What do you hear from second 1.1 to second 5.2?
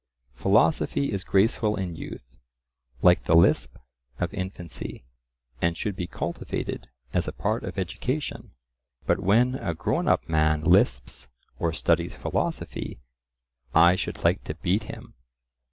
is graceful in youth, like the lisp of infancy,